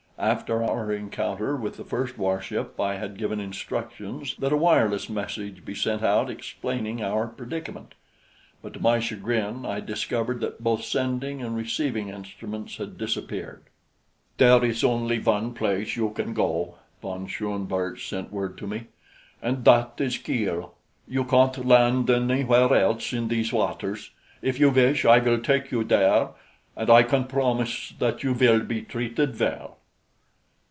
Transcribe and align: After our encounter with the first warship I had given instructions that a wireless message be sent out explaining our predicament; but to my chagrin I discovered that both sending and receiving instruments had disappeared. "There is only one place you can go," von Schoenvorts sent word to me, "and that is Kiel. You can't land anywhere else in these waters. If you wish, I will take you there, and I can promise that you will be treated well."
After 0.19 0.61
our 0.63 0.91
encounter 0.91 1.55
with 1.55 1.77
the 1.77 1.83
first 1.83 2.15
warship 2.15 2.79
I 2.79 2.97
had 2.97 3.17
given 3.17 3.39
instructions 3.39 4.35
that 4.37 4.53
a 4.53 4.55
wireless 4.55 5.09
message 5.09 5.65
be 5.65 5.73
sent 5.73 6.03
out 6.03 6.29
explaining 6.29 7.01
our 7.01 7.25
predicament; 7.25 7.95
but 8.61 8.73
to 8.73 8.79
my 8.79 8.99
chagrin 8.99 9.65
I 9.65 9.79
discovered 9.79 10.39
that 10.41 10.63
both 10.63 10.83
sending 10.83 11.41
and 11.41 11.55
receiving 11.55 12.09
instruments 12.09 12.77
had 12.77 12.99
disappeared. 12.99 13.63
"There 14.37 14.63
is 14.63 14.83
only 14.83 15.17
one 15.17 15.55
place 15.55 15.95
you 15.95 16.11
can 16.11 16.35
go," 16.35 16.75
von 17.01 17.25
Schoenvorts 17.25 18.03
sent 18.07 18.31
word 18.31 18.59
to 18.59 18.67
me, 18.67 18.83
"and 19.41 19.65
that 19.65 19.93
is 19.97 20.19
Kiel. 20.19 20.75
You 21.07 21.23
can't 21.23 21.65
land 21.65 22.11
anywhere 22.11 22.71
else 22.75 23.11
in 23.11 23.27
these 23.27 23.51
waters. 23.51 24.11
If 24.43 24.59
you 24.59 24.69
wish, 24.69 25.03
I 25.03 25.17
will 25.17 25.39
take 25.41 25.71
you 25.71 25.83
there, 25.83 26.27
and 26.77 26.91
I 26.91 27.01
can 27.01 27.23
promise 27.23 27.95
that 27.97 28.21
you 28.21 28.33
will 28.33 28.59
be 28.59 28.83
treated 28.83 29.39
well." 29.39 29.77